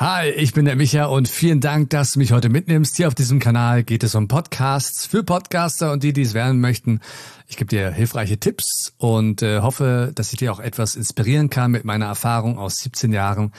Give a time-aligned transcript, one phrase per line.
[0.00, 2.96] Hi, ich bin der Micha und vielen Dank, dass du mich heute mitnimmst.
[2.96, 6.60] Hier auf diesem Kanal geht es um Podcasts für Podcaster und die, die es werden
[6.60, 7.00] möchten.
[7.48, 11.72] Ich gebe dir hilfreiche Tipps und äh, hoffe, dass ich dir auch etwas inspirieren kann
[11.72, 13.52] mit meiner Erfahrung aus 17 Jahren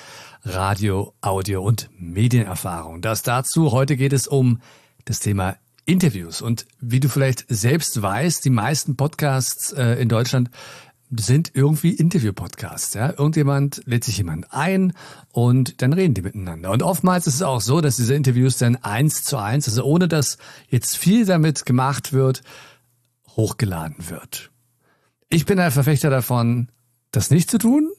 [0.45, 3.01] Radio, Audio und Medienerfahrung.
[3.01, 3.73] Das dazu.
[3.73, 4.61] Heute geht es um
[5.03, 6.41] das Thema Interviews.
[6.41, 10.51] Und wie du vielleicht selbst weißt, die meisten Podcasts äh, in Deutschland
[11.11, 12.93] sind irgendwie Interview-Podcasts.
[12.93, 13.09] Ja?
[13.09, 14.93] Irgendjemand lädt sich jemand ein
[15.31, 16.71] und dann reden die miteinander.
[16.71, 20.07] Und oftmals ist es auch so, dass diese Interviews dann eins zu eins, also ohne
[20.07, 20.37] dass
[20.69, 22.43] jetzt viel damit gemacht wird,
[23.35, 24.51] hochgeladen wird.
[25.29, 26.69] Ich bin ein Verfechter davon,
[27.11, 27.91] das nicht zu tun.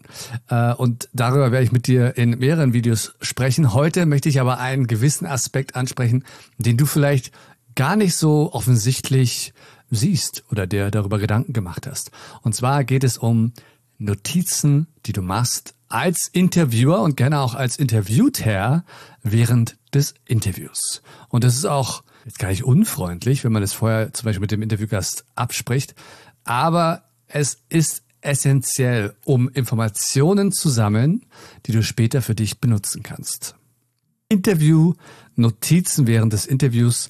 [0.48, 3.74] Äh, und darüber werde ich mit dir in mehreren Videos sprechen.
[3.74, 6.24] Heute möchte ich aber einen gewissen Aspekt ansprechen,
[6.58, 7.32] den du vielleicht
[7.74, 9.52] gar nicht so offensichtlich
[9.90, 12.10] siehst oder der darüber Gedanken gemacht hast.
[12.42, 13.52] Und zwar geht es um
[13.98, 18.84] Notizen, die du machst als Interviewer und gerne auch als Interviewter
[19.22, 21.02] während des Interviews.
[21.28, 24.52] Und das ist auch jetzt gar nicht unfreundlich, wenn man das vorher zum Beispiel mit
[24.52, 25.94] dem Interviewgast abspricht,
[26.44, 31.26] aber es ist essentiell, um Informationen zu sammeln,
[31.66, 33.56] die du später für dich benutzen kannst.
[34.28, 37.08] Interview-Notizen während des Interviews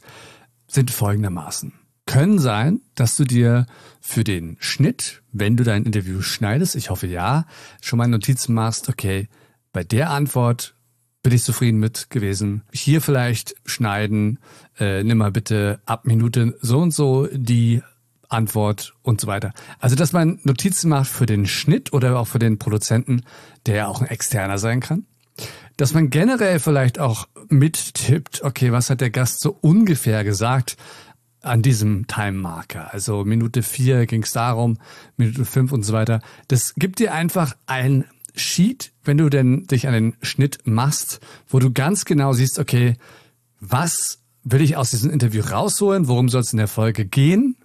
[0.69, 1.80] sind folgendermaßen
[2.11, 3.67] können sein, dass du dir
[4.01, 7.47] für den Schnitt, wenn du dein Interview schneidest, ich hoffe ja,
[7.81, 9.29] schon mal Notizen machst, okay,
[9.73, 10.75] bei der Antwort
[11.23, 12.63] bin ich zufrieden mit gewesen.
[12.73, 14.41] Hier vielleicht schneiden,
[14.81, 17.81] äh, nimm mal bitte ab Minute so und so die
[18.29, 19.53] Antwort und so weiter.
[19.79, 23.23] Also, dass man Notizen macht für den Schnitt oder auch für den Produzenten,
[23.67, 25.07] der ja auch ein externer sein kann.
[25.77, 30.77] Dass man generell vielleicht auch mittippt, okay, was hat der Gast so ungefähr gesagt?
[31.43, 32.93] An diesem Time-Marker.
[32.93, 34.79] Also Minute vier ging es darum,
[35.17, 36.21] Minute fünf und so weiter.
[36.49, 41.59] Das gibt dir einfach ein Sheet, wenn du denn dich an den Schnitt machst, wo
[41.59, 42.97] du ganz genau siehst, okay,
[43.61, 46.09] was will ich aus diesem Interview rausholen?
[46.09, 47.57] Worum soll es in der Folge gehen?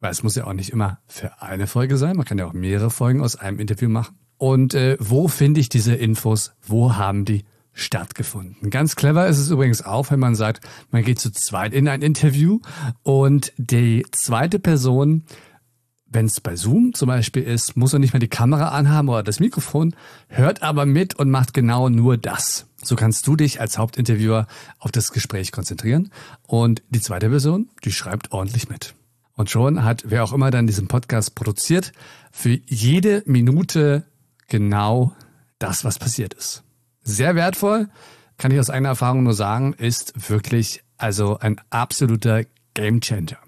[0.00, 2.16] Weil es muss ja auch nicht immer für eine Folge sein.
[2.16, 4.18] Man kann ja auch mehrere Folgen aus einem Interview machen.
[4.36, 6.52] Und äh, wo finde ich diese Infos?
[6.62, 8.70] Wo haben die stattgefunden.
[8.70, 12.02] Ganz clever ist es übrigens auch, wenn man sagt, man geht zu zweit in ein
[12.02, 12.60] Interview
[13.02, 15.24] und die zweite Person,
[16.06, 19.24] wenn es bei Zoom zum Beispiel ist, muss er nicht mehr die Kamera anhaben oder
[19.24, 19.96] das Mikrofon,
[20.28, 22.66] hört aber mit und macht genau nur das.
[22.82, 24.46] So kannst du dich als Hauptinterviewer
[24.78, 26.10] auf das Gespräch konzentrieren
[26.46, 28.94] und die zweite Person, die schreibt ordentlich mit.
[29.36, 31.92] Und schon hat wer auch immer dann diesen Podcast produziert,
[32.30, 34.04] für jede Minute
[34.46, 35.12] genau
[35.58, 36.63] das, was passiert ist
[37.04, 37.88] sehr wertvoll,
[38.38, 42.44] kann ich aus eigener Erfahrung nur sagen, ist wirklich also ein absoluter
[42.74, 43.38] Gamechanger.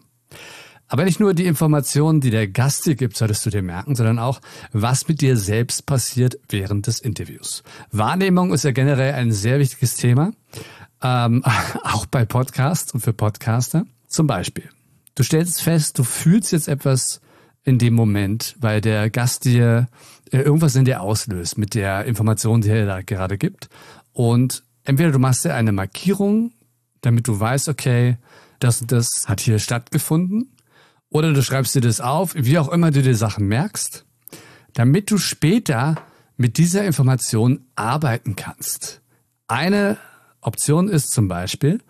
[0.88, 4.20] Aber nicht nur die Informationen, die der Gast dir gibt, solltest du dir merken, sondern
[4.20, 4.40] auch,
[4.72, 7.64] was mit dir selbst passiert während des Interviews.
[7.90, 10.30] Wahrnehmung ist ja generell ein sehr wichtiges Thema,
[11.02, 11.42] ähm,
[11.82, 13.84] auch bei Podcasts und für Podcaster.
[14.06, 14.68] Zum Beispiel,
[15.16, 17.20] du stellst fest, du fühlst jetzt etwas
[17.66, 19.88] in dem Moment, weil der Gast dir
[20.30, 23.68] äh, irgendwas in dir auslöst mit der Information, die er da gerade gibt.
[24.12, 26.52] Und entweder du machst dir eine Markierung,
[27.02, 28.16] damit du weißt, okay,
[28.60, 30.52] das und das hat hier stattgefunden,
[31.10, 34.06] oder du schreibst dir das auf, wie auch immer du dir Sachen merkst,
[34.74, 35.96] damit du später
[36.36, 39.00] mit dieser Information arbeiten kannst.
[39.48, 39.98] Eine
[40.40, 41.80] Option ist zum Beispiel,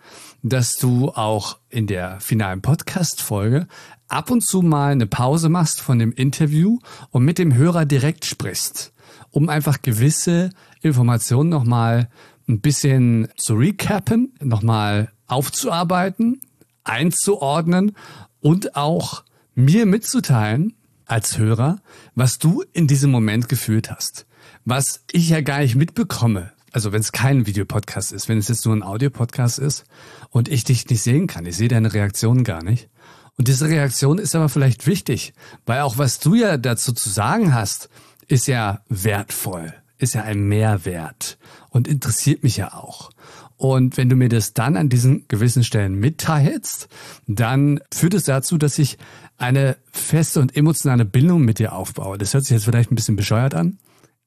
[0.41, 3.67] dass du auch in der finalen Podcast-Folge
[4.07, 6.79] ab und zu mal eine Pause machst von dem Interview
[7.11, 8.93] und mit dem Hörer direkt sprichst,
[9.31, 10.51] um einfach gewisse
[10.81, 12.09] Informationen nochmal
[12.47, 16.41] ein bisschen zu recappen, nochmal aufzuarbeiten,
[16.83, 17.93] einzuordnen
[18.39, 19.23] und auch
[19.55, 20.73] mir mitzuteilen
[21.05, 21.79] als Hörer,
[22.15, 24.25] was du in diesem Moment gefühlt hast.
[24.65, 28.65] Was ich ja gar nicht mitbekomme, also wenn es kein Videopodcast ist, wenn es jetzt
[28.65, 29.85] nur ein Audiopodcast ist
[30.29, 32.89] und ich dich nicht sehen kann, ich sehe deine Reaktion gar nicht.
[33.37, 35.33] Und diese Reaktion ist aber vielleicht wichtig,
[35.65, 37.89] weil auch was du ja dazu zu sagen hast,
[38.27, 41.37] ist ja wertvoll, ist ja ein Mehrwert
[41.69, 43.11] und interessiert mich ja auch.
[43.55, 46.87] Und wenn du mir das dann an diesen gewissen Stellen mitteilst,
[47.25, 48.97] dann führt es dazu, dass ich
[49.37, 52.17] eine feste und emotionale Bindung mit dir aufbaue.
[52.17, 53.77] Das hört sich jetzt vielleicht ein bisschen bescheuert an,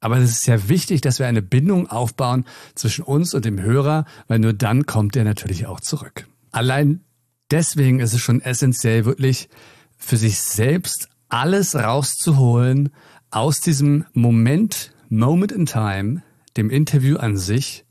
[0.01, 4.05] aber es ist ja wichtig, dass wir eine Bindung aufbauen zwischen uns und dem Hörer,
[4.29, 6.27] weil nur dann kommt er natürlich auch zurück.
[6.53, 7.05] Allein
[7.51, 9.49] deswegen ist es schon essentiell, wirklich
[9.97, 12.91] für sich selbst alles rauszuholen
[13.31, 16.23] aus diesem Moment, Moment in Time,
[16.57, 17.85] dem Interview an sich,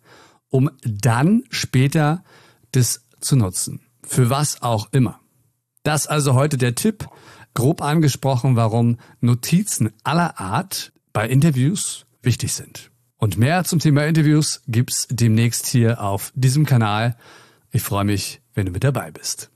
[0.50, 2.24] um dann später
[2.72, 3.82] das zu nutzen.
[4.04, 5.20] Für was auch immer.
[5.84, 7.08] Das also heute der Tipp,
[7.54, 12.92] grob angesprochen, warum Notizen aller Art bei Interviews wichtig sind.
[13.18, 17.18] Und mehr zum Thema Interviews gibt's demnächst hier auf diesem Kanal.
[17.71, 19.51] Ich freue mich, wenn du mit dabei bist.